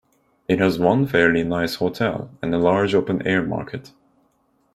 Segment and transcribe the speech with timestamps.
[0.47, 3.93] It has one fairly nice hotel and a large open-air market.